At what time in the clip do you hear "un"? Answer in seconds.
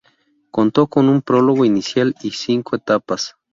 1.09-1.21